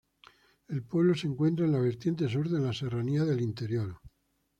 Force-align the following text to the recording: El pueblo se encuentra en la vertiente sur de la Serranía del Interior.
El 0.67 0.81
pueblo 0.81 1.13
se 1.13 1.27
encuentra 1.27 1.63
en 1.67 1.73
la 1.73 1.79
vertiente 1.79 2.27
sur 2.27 2.49
de 2.49 2.57
la 2.59 2.73
Serranía 2.73 3.23
del 3.23 3.39
Interior. 3.39 3.99